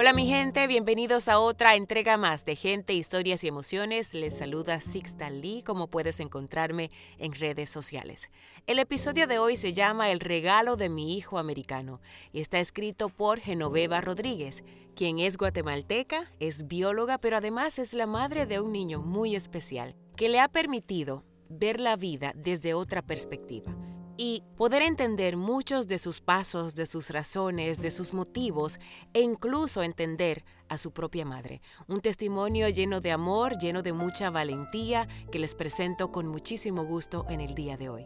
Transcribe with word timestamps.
Hola 0.00 0.14
mi 0.14 0.26
gente, 0.26 0.66
bienvenidos 0.66 1.28
a 1.28 1.38
otra 1.38 1.74
entrega 1.74 2.16
más 2.16 2.46
de 2.46 2.56
Gente, 2.56 2.94
Historias 2.94 3.44
y 3.44 3.48
Emociones. 3.48 4.14
Les 4.14 4.38
saluda 4.38 4.80
Sixta 4.80 5.28
Lee, 5.28 5.62
como 5.62 5.88
puedes 5.88 6.20
encontrarme 6.20 6.90
en 7.18 7.34
redes 7.34 7.68
sociales. 7.68 8.30
El 8.66 8.78
episodio 8.78 9.26
de 9.26 9.38
hoy 9.38 9.58
se 9.58 9.74
llama 9.74 10.10
El 10.10 10.20
regalo 10.20 10.76
de 10.76 10.88
mi 10.88 11.18
hijo 11.18 11.38
americano 11.38 12.00
y 12.32 12.40
está 12.40 12.60
escrito 12.60 13.10
por 13.10 13.40
Genoveva 13.40 14.00
Rodríguez, 14.00 14.64
quien 14.96 15.18
es 15.18 15.36
guatemalteca, 15.36 16.32
es 16.40 16.66
bióloga, 16.66 17.18
pero 17.18 17.36
además 17.36 17.78
es 17.78 17.92
la 17.92 18.06
madre 18.06 18.46
de 18.46 18.58
un 18.58 18.72
niño 18.72 19.02
muy 19.02 19.36
especial 19.36 19.94
que 20.16 20.30
le 20.30 20.40
ha 20.40 20.48
permitido 20.48 21.24
ver 21.50 21.78
la 21.78 21.96
vida 21.96 22.32
desde 22.34 22.72
otra 22.72 23.02
perspectiva 23.02 23.76
y 24.22 24.42
poder 24.58 24.82
entender 24.82 25.38
muchos 25.38 25.88
de 25.88 25.96
sus 25.96 26.20
pasos, 26.20 26.74
de 26.74 26.84
sus 26.84 27.08
razones, 27.08 27.80
de 27.80 27.90
sus 27.90 28.12
motivos 28.12 28.78
e 29.14 29.22
incluso 29.22 29.82
entender 29.82 30.44
a 30.68 30.76
su 30.76 30.90
propia 30.90 31.24
madre. 31.24 31.62
Un 31.88 32.02
testimonio 32.02 32.68
lleno 32.68 33.00
de 33.00 33.12
amor, 33.12 33.56
lleno 33.58 33.82
de 33.82 33.94
mucha 33.94 34.28
valentía 34.28 35.08
que 35.32 35.38
les 35.38 35.54
presento 35.54 36.12
con 36.12 36.26
muchísimo 36.26 36.84
gusto 36.84 37.24
en 37.30 37.40
el 37.40 37.54
día 37.54 37.78
de 37.78 37.88
hoy. 37.88 38.04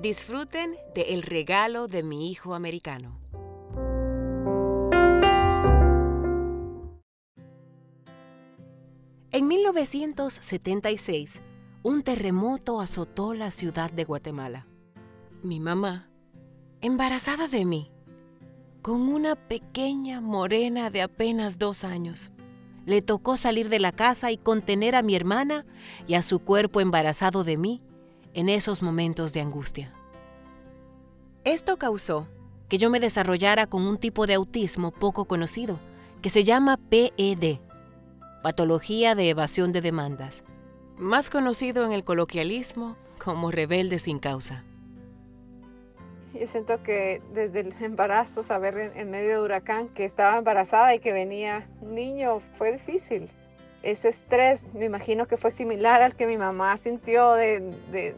Disfruten 0.00 0.76
de 0.94 1.12
El 1.12 1.20
regalo 1.20 1.88
de 1.88 2.04
mi 2.04 2.30
hijo 2.30 2.54
americano. 2.54 3.20
En 9.30 9.46
1976, 9.46 11.42
un 11.82 12.02
terremoto 12.02 12.80
azotó 12.80 13.34
la 13.34 13.50
ciudad 13.50 13.90
de 13.90 14.04
Guatemala 14.04 14.69
mi 15.42 15.60
mamá, 15.60 16.08
embarazada 16.80 17.48
de 17.48 17.64
mí, 17.64 17.90
con 18.82 19.02
una 19.08 19.36
pequeña 19.36 20.20
morena 20.20 20.90
de 20.90 21.02
apenas 21.02 21.58
dos 21.58 21.84
años. 21.84 22.30
Le 22.86 23.02
tocó 23.02 23.36
salir 23.36 23.68
de 23.68 23.78
la 23.78 23.92
casa 23.92 24.32
y 24.32 24.38
contener 24.38 24.96
a 24.96 25.02
mi 25.02 25.14
hermana 25.14 25.66
y 26.06 26.14
a 26.14 26.22
su 26.22 26.40
cuerpo 26.40 26.80
embarazado 26.80 27.44
de 27.44 27.56
mí 27.56 27.82
en 28.34 28.48
esos 28.48 28.82
momentos 28.82 29.32
de 29.32 29.40
angustia. 29.40 29.92
Esto 31.44 31.78
causó 31.78 32.26
que 32.68 32.78
yo 32.78 32.90
me 32.90 33.00
desarrollara 33.00 33.66
con 33.66 33.82
un 33.82 33.98
tipo 33.98 34.26
de 34.26 34.34
autismo 34.34 34.92
poco 34.92 35.24
conocido, 35.24 35.78
que 36.22 36.30
se 36.30 36.44
llama 36.44 36.76
PED, 36.76 37.58
Patología 38.42 39.14
de 39.14 39.28
Evasión 39.28 39.72
de 39.72 39.80
Demandas, 39.80 40.44
más 40.96 41.30
conocido 41.30 41.84
en 41.84 41.92
el 41.92 42.04
coloquialismo 42.04 42.96
como 43.22 43.50
rebelde 43.50 43.98
sin 43.98 44.18
causa. 44.18 44.64
Yo 46.32 46.46
siento 46.46 46.82
que 46.82 47.20
desde 47.34 47.60
el 47.60 47.74
embarazo, 47.80 48.42
saber 48.42 48.92
en, 48.94 49.10
medio 49.10 49.30
de 49.30 49.40
huracán 49.40 49.88
que 49.88 50.04
estaba 50.04 50.38
embarazada 50.38 50.94
y 50.94 51.00
que 51.00 51.12
venía 51.12 51.66
niño 51.82 52.40
fue 52.56 52.72
difícil. 52.72 53.28
Ese 53.82 54.08
estrés, 54.08 54.64
me 54.72 54.84
imagino 54.84 55.26
que 55.26 55.36
fue 55.36 55.50
similar 55.50 56.02
al 56.02 56.14
que 56.14 56.26
mi 56.26 56.36
mamá 56.36 56.76
sintió 56.76 57.32
de, 57.32 57.60
de 57.90 58.14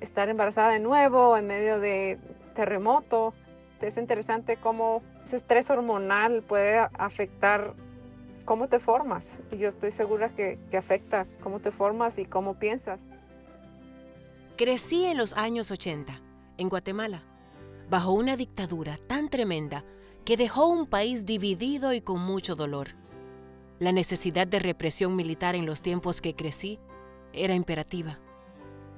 estar 0.00 0.28
embarazada 0.28 0.70
de 0.70 0.80
nuevo 0.80 1.36
en 1.36 1.46
medio 1.46 1.80
de 1.80 2.18
terremoto. 2.54 3.32
Es 3.80 3.96
interesante 3.96 4.56
cómo 4.56 5.02
ese 5.24 5.36
estrés 5.36 5.70
hormonal 5.70 6.42
puede 6.42 6.78
afectar 6.98 7.72
cómo 8.44 8.68
te 8.68 8.80
formas. 8.80 9.40
Y 9.50 9.56
yo 9.56 9.68
estoy 9.68 9.92
segura 9.92 10.28
que 10.28 10.58
afecta 10.76 11.26
cómo 11.42 11.60
te 11.60 11.70
formas 11.70 12.18
y 12.18 12.26
cómo 12.26 12.54
piensas. 12.54 13.00
Crecí 14.56 15.06
en 15.06 15.16
los 15.16 15.34
años 15.34 15.70
80, 15.70 16.20
en 16.58 16.68
Guatemala 16.68 17.22
bajo 17.88 18.12
una 18.12 18.36
dictadura 18.36 18.98
tan 19.06 19.28
tremenda 19.28 19.84
que 20.24 20.36
dejó 20.36 20.66
un 20.66 20.86
país 20.86 21.24
dividido 21.24 21.92
y 21.92 22.00
con 22.00 22.20
mucho 22.20 22.56
dolor. 22.56 22.88
La 23.78 23.92
necesidad 23.92 24.46
de 24.46 24.58
represión 24.58 25.14
militar 25.14 25.54
en 25.54 25.66
los 25.66 25.82
tiempos 25.82 26.20
que 26.20 26.34
crecí 26.34 26.78
era 27.32 27.54
imperativa. 27.54 28.18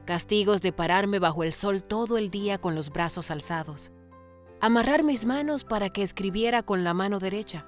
Castigos 0.06 0.62
de 0.62 0.72
pararme 0.72 1.18
bajo 1.18 1.42
el 1.42 1.52
sol 1.52 1.82
todo 1.82 2.16
el 2.16 2.30
día 2.30 2.58
con 2.58 2.74
los 2.74 2.90
brazos 2.90 3.30
alzados. 3.30 3.90
Amarrar 4.60 5.02
mis 5.02 5.26
manos 5.26 5.64
para 5.64 5.90
que 5.90 6.02
escribiera 6.02 6.62
con 6.62 6.82
la 6.82 6.94
mano 6.94 7.18
derecha. 7.18 7.66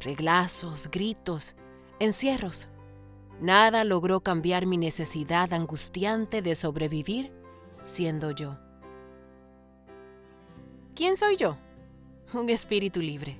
Reglazos, 0.00 0.88
gritos, 0.90 1.56
encierros. 1.98 2.68
Nada 3.40 3.84
logró 3.84 4.20
cambiar 4.20 4.66
mi 4.66 4.78
necesidad 4.78 5.52
angustiante 5.52 6.40
de 6.40 6.54
sobrevivir 6.54 7.32
siendo 7.84 8.30
yo. 8.30 8.58
¿Quién 10.98 11.14
soy 11.14 11.36
yo? 11.36 11.56
Un 12.34 12.50
espíritu 12.50 13.00
libre, 13.00 13.38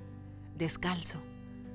descalzo, 0.55 1.19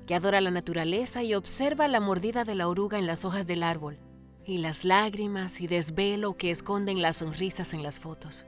que 0.06 0.14
adora 0.14 0.40
la 0.40 0.50
naturaleza 0.50 1.22
y 1.22 1.34
observa 1.34 1.88
la 1.88 2.00
mordida 2.00 2.44
de 2.44 2.54
la 2.54 2.68
oruga 2.68 2.98
en 2.98 3.06
las 3.06 3.26
hojas 3.26 3.46
del 3.46 3.62
árbol 3.62 3.98
y 4.46 4.56
las 4.56 4.86
lágrimas 4.86 5.60
y 5.60 5.66
desvelo 5.66 6.38
que 6.38 6.50
esconden 6.50 7.02
las 7.02 7.18
sonrisas 7.18 7.74
en 7.74 7.82
las 7.82 8.00
fotos. 8.00 8.46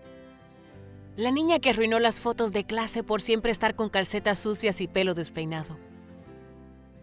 La 1.15 1.31
niña 1.31 1.59
que 1.59 1.69
arruinó 1.69 1.99
las 1.99 2.21
fotos 2.21 2.53
de 2.53 2.65
clase 2.65 3.03
por 3.03 3.21
siempre 3.21 3.53
estar 3.53 3.75
con 3.75 3.91
calcetas 3.91 4.39
sucias 4.39 4.81
y 4.81 4.89
pelo 4.89 5.13
despeinado. 5.13 5.77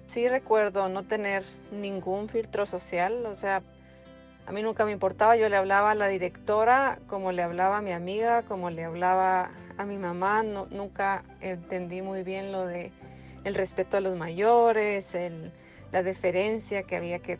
Sí 0.07 0.27
recuerdo 0.27 0.89
no 0.89 1.03
tener 1.03 1.43
ningún 1.71 2.27
filtro 2.27 2.65
social, 2.65 3.23
o 3.27 3.35
sea, 3.35 3.61
a 4.45 4.51
mí 4.51 4.61
nunca 4.61 4.85
me 4.85 4.91
importaba, 4.91 5.35
yo 5.37 5.47
le 5.47 5.55
hablaba 5.55 5.91
a 5.91 5.95
la 5.95 6.07
directora 6.07 6.99
como 7.07 7.31
le 7.31 7.43
hablaba 7.43 7.77
a 7.77 7.81
mi 7.81 7.91
amiga, 7.91 8.43
como 8.43 8.69
le 8.69 8.83
hablaba 8.83 9.51
a 9.77 9.85
mi 9.85 9.97
mamá, 9.97 10.43
nunca 10.43 11.23
entendí 11.41 12.01
muy 12.01 12.23
bien 12.23 12.51
lo 12.51 12.65
de 12.65 12.91
el 13.45 13.55
respeto 13.55 13.97
a 13.97 14.01
los 14.01 14.17
mayores, 14.17 15.15
la 15.91 16.03
deferencia 16.03 16.83
que 16.83 16.95
había 16.95 17.19
que 17.19 17.39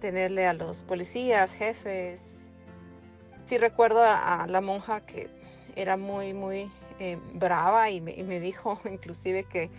tenerle 0.00 0.46
a 0.46 0.52
los 0.52 0.82
policías, 0.82 1.54
jefes. 1.54 2.48
Sí 3.44 3.58
recuerdo 3.58 4.02
a, 4.04 4.46
la 4.48 4.60
monja 4.60 5.00
que 5.00 5.28
era 5.76 5.96
muy, 5.96 6.34
muy 6.34 6.70
eh, 6.98 7.18
brava 7.34 7.90
y 7.90 8.00
me 8.00 8.40
dijo 8.40 8.80
inclusive 8.90 9.44
que 9.44 9.70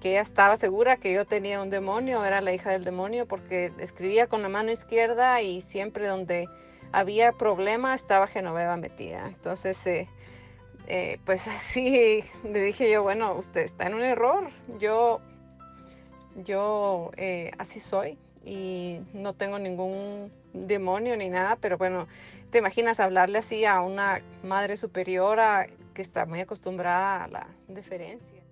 que 0.00 0.10
ella 0.10 0.20
estaba 0.20 0.56
segura 0.56 0.96
que 0.96 1.12
yo 1.12 1.24
tenía 1.24 1.60
un 1.60 1.70
demonio, 1.70 2.24
era 2.24 2.40
la 2.40 2.52
hija 2.52 2.70
del 2.70 2.84
demonio, 2.84 3.26
porque 3.26 3.72
escribía 3.78 4.26
con 4.26 4.42
la 4.42 4.48
mano 4.48 4.70
izquierda 4.70 5.40
y 5.42 5.60
siempre 5.60 6.06
donde 6.06 6.48
había 6.92 7.32
problema 7.32 7.94
estaba 7.94 8.26
Genoveva 8.26 8.76
metida. 8.76 9.26
Entonces, 9.28 9.86
eh, 9.86 10.08
eh, 10.86 11.18
pues 11.24 11.46
así 11.48 12.22
le 12.44 12.60
dije 12.60 12.90
yo, 12.90 13.02
bueno, 13.02 13.34
usted 13.34 13.62
está 13.62 13.86
en 13.86 13.94
un 13.94 14.02
error, 14.02 14.50
yo, 14.78 15.20
yo 16.36 17.10
eh, 17.16 17.50
así 17.58 17.80
soy 17.80 18.18
y 18.44 19.00
no 19.12 19.34
tengo 19.34 19.58
ningún 19.58 20.32
demonio 20.52 21.16
ni 21.16 21.28
nada, 21.28 21.56
pero 21.56 21.76
bueno, 21.76 22.06
te 22.50 22.58
imaginas 22.58 23.00
hablarle 23.00 23.38
así 23.38 23.64
a 23.64 23.80
una 23.80 24.22
madre 24.42 24.76
superiora 24.76 25.66
que 25.94 26.02
está 26.02 26.26
muy 26.26 26.40
acostumbrada 26.40 27.24
a 27.24 27.28
la 27.28 27.48
deferencia. 27.68 28.42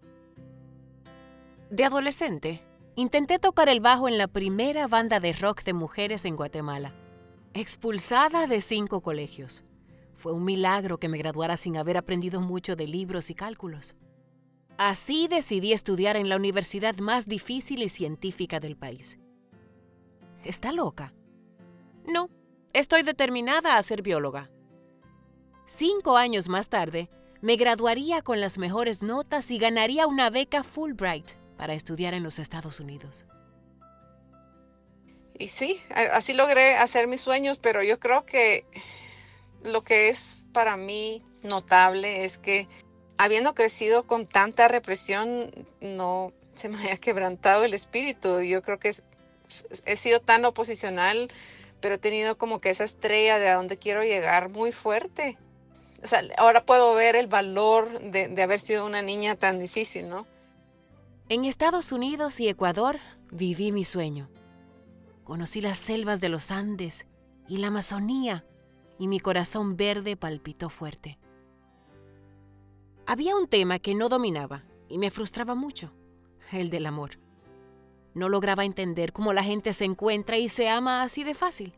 De 1.74 1.84
adolescente, 1.84 2.62
intenté 2.94 3.40
tocar 3.40 3.68
el 3.68 3.80
bajo 3.80 4.06
en 4.06 4.16
la 4.16 4.28
primera 4.28 4.86
banda 4.86 5.18
de 5.18 5.32
rock 5.32 5.64
de 5.64 5.72
mujeres 5.72 6.24
en 6.24 6.36
Guatemala. 6.36 6.94
Expulsada 7.52 8.46
de 8.46 8.60
cinco 8.60 9.00
colegios. 9.00 9.64
Fue 10.14 10.32
un 10.32 10.44
milagro 10.44 10.98
que 10.98 11.08
me 11.08 11.18
graduara 11.18 11.56
sin 11.56 11.76
haber 11.76 11.96
aprendido 11.96 12.40
mucho 12.40 12.76
de 12.76 12.86
libros 12.86 13.28
y 13.28 13.34
cálculos. 13.34 13.96
Así 14.78 15.26
decidí 15.26 15.72
estudiar 15.72 16.16
en 16.16 16.28
la 16.28 16.36
universidad 16.36 16.96
más 16.98 17.26
difícil 17.26 17.82
y 17.82 17.88
científica 17.88 18.60
del 18.60 18.76
país. 18.76 19.18
¿Está 20.44 20.70
loca? 20.70 21.12
No, 22.06 22.30
estoy 22.72 23.02
determinada 23.02 23.78
a 23.78 23.82
ser 23.82 24.02
bióloga. 24.02 24.48
Cinco 25.66 26.16
años 26.16 26.48
más 26.48 26.68
tarde, 26.68 27.10
me 27.42 27.56
graduaría 27.56 28.22
con 28.22 28.40
las 28.40 28.58
mejores 28.58 29.02
notas 29.02 29.50
y 29.50 29.58
ganaría 29.58 30.06
una 30.06 30.30
beca 30.30 30.62
Fulbright 30.62 31.42
para 31.56 31.74
estudiar 31.74 32.14
en 32.14 32.22
los 32.22 32.38
Estados 32.38 32.80
Unidos. 32.80 33.26
Y 35.38 35.48
sí, 35.48 35.80
así 35.90 36.32
logré 36.32 36.76
hacer 36.76 37.08
mis 37.08 37.20
sueños, 37.20 37.58
pero 37.58 37.82
yo 37.82 37.98
creo 37.98 38.24
que 38.24 38.64
lo 39.62 39.82
que 39.82 40.08
es 40.08 40.44
para 40.52 40.76
mí 40.76 41.24
notable 41.42 42.24
es 42.24 42.38
que 42.38 42.68
habiendo 43.18 43.54
crecido 43.54 44.04
con 44.04 44.26
tanta 44.26 44.68
represión, 44.68 45.50
no 45.80 46.32
se 46.54 46.68
me 46.68 46.78
haya 46.78 46.96
quebrantado 46.98 47.64
el 47.64 47.74
espíritu. 47.74 48.40
Yo 48.40 48.62
creo 48.62 48.78
que 48.78 48.94
he 49.84 49.96
sido 49.96 50.20
tan 50.20 50.44
oposicional, 50.44 51.30
pero 51.80 51.96
he 51.96 51.98
tenido 51.98 52.38
como 52.38 52.60
que 52.60 52.70
esa 52.70 52.84
estrella 52.84 53.38
de 53.38 53.48
a 53.48 53.56
dónde 53.56 53.76
quiero 53.76 54.04
llegar 54.04 54.48
muy 54.48 54.72
fuerte. 54.72 55.36
O 56.02 56.06
sea, 56.06 56.22
ahora 56.36 56.64
puedo 56.64 56.94
ver 56.94 57.16
el 57.16 57.26
valor 57.26 58.00
de, 58.00 58.28
de 58.28 58.42
haber 58.42 58.60
sido 58.60 58.86
una 58.86 59.02
niña 59.02 59.36
tan 59.36 59.58
difícil, 59.58 60.08
¿no? 60.08 60.26
En 61.30 61.46
Estados 61.46 61.90
Unidos 61.90 62.38
y 62.38 62.48
Ecuador 62.48 62.98
viví 63.30 63.72
mi 63.72 63.84
sueño. 63.84 64.28
Conocí 65.24 65.62
las 65.62 65.78
selvas 65.78 66.20
de 66.20 66.28
los 66.28 66.50
Andes 66.50 67.06
y 67.48 67.56
la 67.56 67.68
Amazonía 67.68 68.44
y 68.98 69.08
mi 69.08 69.20
corazón 69.20 69.78
verde 69.78 70.18
palpitó 70.18 70.68
fuerte. 70.68 71.18
Había 73.06 73.36
un 73.36 73.48
tema 73.48 73.78
que 73.78 73.94
no 73.94 74.10
dominaba 74.10 74.64
y 74.86 74.98
me 74.98 75.10
frustraba 75.10 75.54
mucho, 75.54 75.94
el 76.52 76.68
del 76.68 76.84
amor. 76.84 77.12
No 78.12 78.28
lograba 78.28 78.66
entender 78.66 79.14
cómo 79.14 79.32
la 79.32 79.42
gente 79.42 79.72
se 79.72 79.86
encuentra 79.86 80.36
y 80.36 80.48
se 80.48 80.68
ama 80.68 81.02
así 81.02 81.24
de 81.24 81.32
fácil. 81.32 81.74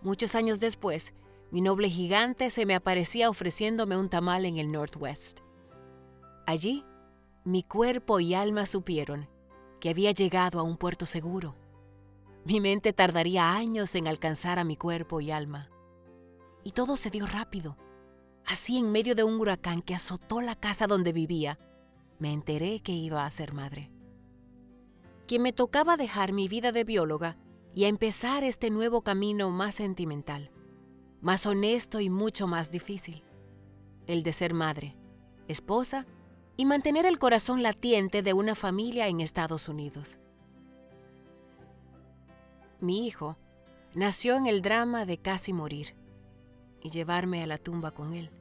Muchos 0.00 0.34
años 0.34 0.58
después, 0.58 1.12
mi 1.50 1.60
noble 1.60 1.90
gigante 1.90 2.48
se 2.48 2.64
me 2.64 2.74
aparecía 2.74 3.28
ofreciéndome 3.28 3.98
un 3.98 4.08
tamal 4.08 4.46
en 4.46 4.56
el 4.56 4.72
Northwest. 4.72 5.40
Allí, 6.46 6.86
mi 7.48 7.62
cuerpo 7.62 8.20
y 8.20 8.34
alma 8.34 8.66
supieron 8.66 9.26
que 9.80 9.88
había 9.88 10.12
llegado 10.12 10.60
a 10.60 10.62
un 10.62 10.76
puerto 10.76 11.06
seguro. 11.06 11.56
Mi 12.44 12.60
mente 12.60 12.92
tardaría 12.92 13.54
años 13.54 13.94
en 13.94 14.06
alcanzar 14.06 14.58
a 14.58 14.64
mi 14.64 14.76
cuerpo 14.76 15.22
y 15.22 15.30
alma. 15.30 15.70
Y 16.62 16.72
todo 16.72 16.98
se 16.98 17.08
dio 17.08 17.24
rápido. 17.24 17.78
Así 18.44 18.76
en 18.76 18.92
medio 18.92 19.14
de 19.14 19.24
un 19.24 19.40
huracán 19.40 19.80
que 19.80 19.94
azotó 19.94 20.42
la 20.42 20.56
casa 20.56 20.86
donde 20.86 21.14
vivía, 21.14 21.58
me 22.18 22.34
enteré 22.34 22.80
que 22.80 22.92
iba 22.92 23.24
a 23.24 23.30
ser 23.30 23.54
madre. 23.54 23.90
Que 25.26 25.38
me 25.38 25.54
tocaba 25.54 25.96
dejar 25.96 26.34
mi 26.34 26.48
vida 26.48 26.70
de 26.70 26.84
bióloga 26.84 27.38
y 27.74 27.84
a 27.84 27.88
empezar 27.88 28.44
este 28.44 28.68
nuevo 28.68 29.00
camino 29.00 29.48
más 29.48 29.76
sentimental, 29.76 30.50
más 31.22 31.46
honesto 31.46 32.00
y 32.00 32.10
mucho 32.10 32.46
más 32.46 32.70
difícil, 32.70 33.24
el 34.06 34.22
de 34.22 34.34
ser 34.34 34.52
madre, 34.52 34.98
esposa 35.46 36.06
y 36.58 36.64
mantener 36.64 37.06
el 37.06 37.20
corazón 37.20 37.62
latiente 37.62 38.20
de 38.20 38.32
una 38.32 38.56
familia 38.56 39.06
en 39.06 39.20
Estados 39.20 39.68
Unidos. 39.68 40.18
Mi 42.80 43.06
hijo 43.06 43.38
nació 43.94 44.34
en 44.34 44.46
el 44.48 44.60
drama 44.60 45.06
de 45.06 45.18
casi 45.18 45.52
morir 45.52 45.94
y 46.82 46.90
llevarme 46.90 47.44
a 47.44 47.46
la 47.46 47.58
tumba 47.58 47.92
con 47.92 48.12
él. 48.12 48.32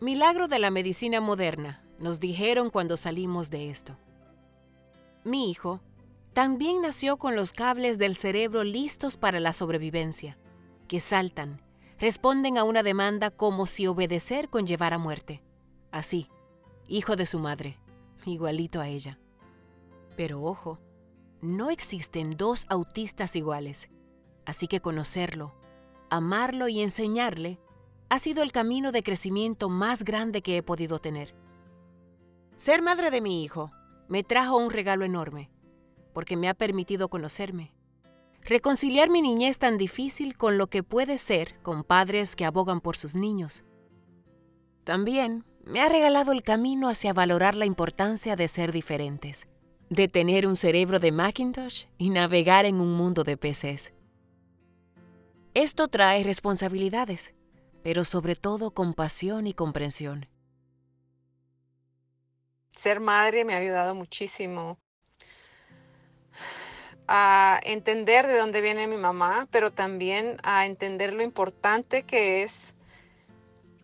Milagro 0.00 0.48
de 0.48 0.58
la 0.58 0.72
medicina 0.72 1.20
moderna, 1.20 1.84
nos 2.00 2.18
dijeron 2.18 2.68
cuando 2.68 2.96
salimos 2.96 3.48
de 3.48 3.70
esto. 3.70 3.96
Mi 5.22 5.52
hijo 5.52 5.80
también 6.32 6.82
nació 6.82 7.16
con 7.16 7.36
los 7.36 7.52
cables 7.52 7.98
del 7.98 8.16
cerebro 8.16 8.64
listos 8.64 9.16
para 9.16 9.38
la 9.38 9.52
sobrevivencia, 9.52 10.36
que 10.88 10.98
saltan, 10.98 11.62
responden 12.00 12.58
a 12.58 12.64
una 12.64 12.82
demanda 12.82 13.30
como 13.30 13.66
si 13.66 13.86
obedecer 13.86 14.48
conllevara 14.48 14.98
muerte. 14.98 15.44
Así, 15.92 16.28
hijo 16.88 17.16
de 17.16 17.26
su 17.26 17.38
madre, 17.38 17.78
igualito 18.24 18.80
a 18.80 18.88
ella. 18.88 19.18
Pero 20.16 20.42
ojo, 20.42 20.78
no 21.40 21.70
existen 21.70 22.30
dos 22.36 22.66
autistas 22.68 23.34
iguales, 23.36 23.88
así 24.44 24.68
que 24.68 24.80
conocerlo, 24.80 25.54
amarlo 26.10 26.68
y 26.68 26.82
enseñarle 26.82 27.58
ha 28.08 28.18
sido 28.18 28.42
el 28.42 28.52
camino 28.52 28.92
de 28.92 29.02
crecimiento 29.02 29.68
más 29.68 30.04
grande 30.04 30.42
que 30.42 30.58
he 30.58 30.62
podido 30.62 30.98
tener. 30.98 31.34
Ser 32.56 32.82
madre 32.82 33.10
de 33.10 33.20
mi 33.20 33.42
hijo 33.42 33.72
me 34.08 34.22
trajo 34.22 34.58
un 34.58 34.70
regalo 34.70 35.04
enorme, 35.04 35.50
porque 36.12 36.36
me 36.36 36.48
ha 36.48 36.54
permitido 36.54 37.08
conocerme, 37.08 37.72
reconciliar 38.42 39.08
mi 39.08 39.22
niñez 39.22 39.58
tan 39.58 39.78
difícil 39.78 40.36
con 40.36 40.58
lo 40.58 40.66
que 40.66 40.82
puede 40.82 41.16
ser 41.16 41.58
con 41.62 41.84
padres 41.84 42.36
que 42.36 42.44
abogan 42.44 42.80
por 42.80 42.96
sus 42.96 43.14
niños. 43.14 43.64
También 44.84 45.44
me 45.64 45.80
ha 45.80 45.88
regalado 45.88 46.32
el 46.32 46.42
camino 46.42 46.88
hacia 46.88 47.12
valorar 47.12 47.54
la 47.54 47.66
importancia 47.66 48.36
de 48.36 48.48
ser 48.48 48.72
diferentes, 48.72 49.48
de 49.90 50.08
tener 50.08 50.46
un 50.46 50.56
cerebro 50.56 50.98
de 50.98 51.12
Macintosh 51.12 51.86
y 51.98 52.10
navegar 52.10 52.64
en 52.64 52.80
un 52.80 52.92
mundo 52.94 53.24
de 53.24 53.36
peces. 53.36 53.92
Esto 55.54 55.88
trae 55.88 56.24
responsabilidades, 56.24 57.34
pero 57.82 58.04
sobre 58.04 58.34
todo 58.34 58.72
compasión 58.72 59.46
y 59.46 59.54
comprensión. 59.54 60.26
Ser 62.76 63.00
madre 63.00 63.44
me 63.44 63.54
ha 63.54 63.58
ayudado 63.58 63.94
muchísimo 63.94 64.78
a 67.06 67.60
entender 67.64 68.26
de 68.26 68.38
dónde 68.38 68.60
viene 68.62 68.86
mi 68.86 68.96
mamá, 68.96 69.46
pero 69.50 69.72
también 69.72 70.38
a 70.42 70.66
entender 70.66 71.12
lo 71.12 71.22
importante 71.22 72.04
que 72.04 72.42
es 72.42 72.74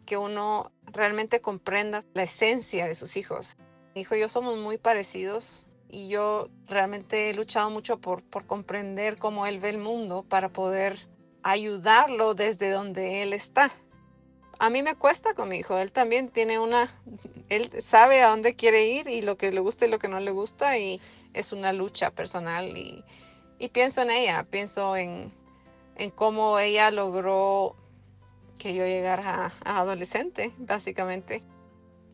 que 0.09 0.17
uno 0.17 0.73
realmente 0.87 1.43
comprenda 1.43 2.03
la 2.15 2.23
esencia 2.23 2.87
de 2.87 2.95
sus 2.95 3.19
hijos. 3.19 3.59
Mi 3.95 4.01
hijo 4.01 4.17
yo 4.17 4.31
somos 4.31 4.57
muy 4.57 4.79
parecidos 4.79 5.67
y 5.91 6.09
yo 6.09 6.49
realmente 6.67 7.29
he 7.29 7.35
luchado 7.35 7.69
mucho 7.69 7.99
por, 7.99 8.23
por 8.23 8.47
comprender 8.47 9.19
cómo 9.19 9.45
él 9.45 9.61
ve 9.61 9.69
el 9.69 9.77
mundo 9.77 10.25
para 10.27 10.49
poder 10.49 11.07
ayudarlo 11.43 12.35
desde 12.35 12.71
donde 12.71 13.23
él 13.23 13.35
está. 13.35 13.71
A 14.59 14.71
mí 14.71 14.83
me 14.83 14.95
cuesta 14.95 15.35
con 15.35 15.51
mi 15.51 15.59
hijo, 15.59 15.77
él 15.77 15.93
también 15.93 16.31
tiene 16.31 16.59
una, 16.59 16.91
él 17.51 17.71
sabe 17.83 18.23
a 18.23 18.31
dónde 18.31 18.57
quiere 18.57 18.89
ir 18.89 19.09
y 19.09 19.21
lo 19.21 19.37
que 19.37 19.53
le 19.53 19.61
gusta 19.61 19.85
y 19.85 19.91
lo 19.91 19.99
que 19.99 20.09
no 20.09 20.21
le 20.21 20.31
gusta 20.31 20.79
y 20.79 21.03
es 21.35 21.53
una 21.53 21.75
lucha 21.75 22.13
personal 22.13 22.79
y, 22.79 23.05
y 23.59 23.69
pienso 23.69 24.01
en 24.01 24.11
ella, 24.11 24.47
pienso 24.51 24.97
en, 24.97 25.35
en 25.97 26.11
cómo 26.11 26.59
ella 26.59 26.91
logró 26.91 27.77
que 28.59 28.75
yo 28.75 28.85
llegara 28.85 29.53
a, 29.65 29.79
adolescente, 29.79 30.53
básicamente. 30.59 31.43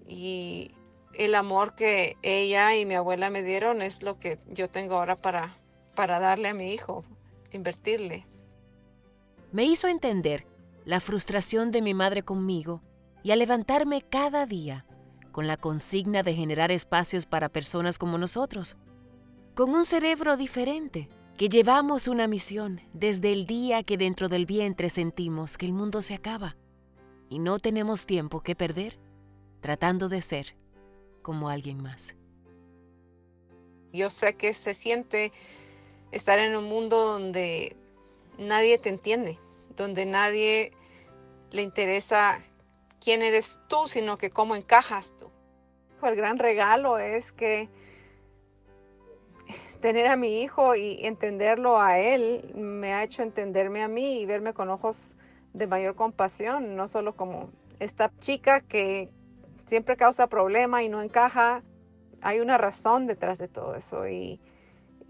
Y 0.07 0.73
el 1.15 1.35
amor 1.35 1.75
que 1.75 2.17
ella 2.23 2.77
y 2.77 2.87
mi 2.87 2.95
abuela 2.95 3.31
me 3.31 3.43
dieron 3.43 3.83
es 3.83 4.03
lo 4.03 4.19
que 4.19 4.39
yo 4.49 4.69
tengo 4.69 4.97
ahora 4.97 5.17
para, 5.17 5.57
para 5.95 6.21
darle 6.21 6.49
a 6.49 6.55
mi 6.55 6.73
hijo, 6.73 7.05
invertirle. 7.53 8.27
Me 9.53 9.65
hizo 9.65 9.89
entender 9.89 10.47
la 10.85 11.01
frustración 11.01 11.71
de 11.71 11.83
mi 11.83 11.95
madre 11.95 12.23
conmigo 12.23 12.83
y 13.23 13.31
a 13.31 13.37
levantarme 13.37 14.03
cada 14.03 14.47
día 14.47 14.85
con 15.33 15.47
la 15.47 15.57
consigna 15.57 16.23
de 16.23 16.35
generar 16.35 16.71
espacios 16.71 17.27
para 17.27 17.49
personas 17.49 17.99
como 17.99 18.19
nosotros, 18.19 18.77
con 19.55 19.71
un 19.71 19.85
cerebro 19.85 20.37
diferente 20.37 21.09
que 21.37 21.49
llevamos 21.49 22.07
una 22.07 22.29
misión 22.29 22.81
desde 22.93 23.33
el 23.33 23.47
día 23.47 23.83
que 23.83 23.97
dentro 23.97 24.29
del 24.29 24.47
vientre 24.47 24.89
sentimos 24.89 25.59
que 25.59 25.67
el 25.67 25.73
mundo 25.73 26.01
se 26.01 26.15
acaba 26.15 26.57
y 27.29 27.41
no 27.41 27.59
tenemos 27.59 28.07
tiempo 28.07 28.41
que 28.41 28.55
perder 28.55 28.99
tratando 29.61 30.09
de 30.09 30.23
ser 30.23 30.55
como 31.23 31.49
alguien 31.49 31.83
más. 31.83 32.15
Yo 33.93 34.11
sé 34.11 34.37
que 34.37 34.55
se 34.55 34.75
siente 34.75 35.33
estar 36.13 36.39
en 36.39 36.55
un 36.55 36.65
mundo 36.65 37.05
donde 37.05 37.77
nadie 38.39 38.79
te 38.79 38.91
entiende, 38.91 39.37
donde 39.77 40.07
nadie 40.07 40.73
le 41.51 41.63
interesa 41.63 42.43
quién 43.01 43.23
eres 43.23 43.59
tú, 43.69 43.89
sino 43.89 44.19
que 44.19 44.31
cómo 44.31 44.55
encajas 44.55 45.13
tú. 45.19 45.31
El 46.07 46.15
gran 46.15 46.39
regalo 46.39 46.99
es 46.99 47.33
que 47.33 47.69
tener 49.85 50.07
a 50.07 50.17
mi 50.17 50.41
hijo 50.41 50.75
y 50.77 51.05
entenderlo 51.05 51.79
a 51.79 51.99
él 51.99 52.55
me 52.55 52.95
ha 52.95 53.05
hecho 53.05 53.23
entenderme 53.23 53.83
a 53.83 53.89
mí 53.89 54.19
y 54.19 54.25
verme 54.25 54.55
con 54.55 54.71
ojos 54.71 55.15
de 55.53 55.67
mayor 55.67 55.95
compasión, 55.95 56.75
no 56.75 56.89
solo 56.89 57.15
como 57.15 57.51
esta 57.81 58.11
chica 58.19 58.63
que 58.63 59.11
siempre 59.67 59.99
causa 59.99 60.27
problema 60.27 60.83
y 60.83 60.89
no 60.89 61.03
encaja. 61.03 61.63
Hay 62.23 62.41
una 62.41 62.57
razón 62.57 63.07
detrás 63.07 63.37
de 63.37 63.47
todo 63.47 63.75
eso 63.75 64.09
y, 64.09 64.41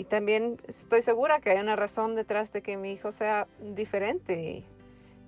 también 0.09 0.61
estoy 0.67 1.03
segura 1.03 1.39
que 1.39 1.51
hay 1.51 1.61
una 1.61 1.77
razón 1.77 2.17
detrás 2.17 2.53
de 2.53 2.61
que 2.61 2.77
mi 2.77 2.91
hijo 2.91 3.13
sea 3.13 3.47
diferente 3.61 4.65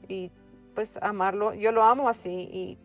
y, 0.09 0.33
pues 0.75 0.99
amarlo. 1.00 1.55
Yo 1.55 1.71
lo 1.71 1.85
amo 1.85 2.09
así 2.09 2.49
y 2.53 2.79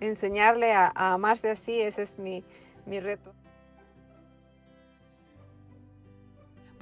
enseñarle 0.00 0.74
a, 0.74 0.92
amarse 0.94 1.48
así, 1.48 1.80
ese 1.80 2.02
es 2.02 2.18
mi, 2.18 2.44
mi 2.84 3.00
reto. 3.00 3.32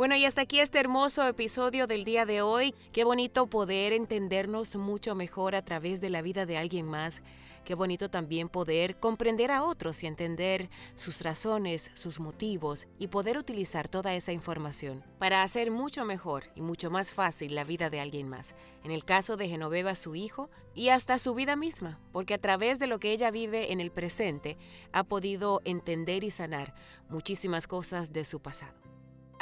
Bueno, 0.03 0.17
y 0.17 0.25
hasta 0.25 0.41
aquí 0.41 0.59
este 0.59 0.81
hermoso 0.81 1.25
episodio 1.29 1.87
del 1.87 2.03
día 2.03 2.27
de 2.27 2.43
hoy. 2.43 2.75
Qué 2.91 3.05
bonito 3.05 3.47
poder 3.47 3.93
entendernos 3.93 4.75
mucho 4.75 5.15
mejor 5.15 5.55
a 5.55 5.65
través 5.65 6.01
de 6.01 6.11
la 6.11 6.23
vida 6.23 6.45
de 6.45 6.59
alguien 6.59 6.87
más. 6.87 7.23
Qué 7.65 7.77
bonito 7.77 8.11
también 8.11 8.49
poder 8.49 8.99
comprender 8.99 9.53
a 9.53 9.63
otros 9.63 10.03
y 10.03 10.09
entender 10.09 10.71
sus 10.97 11.21
razones, 11.21 11.93
sus 11.95 12.19
motivos 12.19 12.89
y 12.99 13.07
poder 13.07 13.39
utilizar 13.39 13.87
toda 13.87 14.13
esa 14.17 14.33
información 14.33 15.05
para 15.21 15.45
hacer 15.45 15.71
mucho 15.71 16.05
mejor 16.05 16.47
y 16.57 16.63
mucho 16.63 16.91
más 16.91 17.15
fácil 17.15 17.55
la 17.55 17.63
vida 17.63 17.89
de 17.89 18.01
alguien 18.01 18.29
más. 18.29 18.57
En 18.83 18.91
el 18.91 19.05
caso 19.05 19.37
de 19.37 19.49
Genoveva, 19.49 19.95
su 19.95 20.17
hijo, 20.17 20.51
y 20.75 20.89
hasta 20.89 21.21
su 21.21 21.33
vida 21.33 21.55
misma, 21.55 22.01
porque 22.11 22.35
a 22.35 22.39
través 22.39 22.81
de 22.81 22.89
lo 22.89 22.99
que 22.99 23.13
ella 23.13 23.31
vive 23.31 23.73
en 23.73 23.79
el 23.79 23.93
presente 23.93 24.59
ha 24.91 25.05
podido 25.05 25.61
entender 25.65 26.25
y 26.25 26.33
sanar 26.33 26.75
muchísimas 27.09 27.69
cosas 27.69 28.13
de 28.13 28.25
su 28.25 28.41
pasado. 28.41 28.82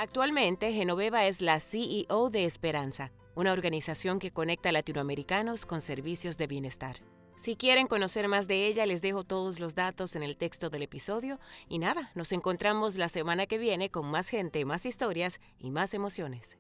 Actualmente, 0.03 0.73
Genoveva 0.73 1.27
es 1.27 1.43
la 1.43 1.61
CEO 1.61 2.31
de 2.31 2.47
Esperanza, 2.47 3.13
una 3.35 3.53
organización 3.53 4.19
que 4.19 4.31
conecta 4.31 4.73
latinoamericanos 4.73 5.67
con 5.67 5.83
servicios 5.83 6.39
de 6.39 6.47
bienestar. 6.47 7.03
Si 7.37 7.55
quieren 7.55 7.87
conocer 7.87 8.27
más 8.27 8.49
de 8.49 8.67
ella, 8.67 8.87
les 8.87 9.03
dejo 9.03 9.25
todos 9.25 9.61
los 9.61 9.75
datos 9.75 10.17
en 10.17 10.23
el 10.23 10.39
texto 10.39 10.71
del 10.71 10.85
episodio. 10.85 11.39
Y 11.69 11.81
nada, 11.81 12.13
nos 12.15 12.33
encontramos 12.33 12.97
la 12.97 13.11
semana 13.11 13.45
que 13.45 13.59
viene 13.59 13.91
con 13.91 14.07
más 14.07 14.31
gente, 14.31 14.65
más 14.65 14.87
historias 14.87 15.39
y 15.59 15.71
más 15.71 15.93
emociones. 15.93 16.57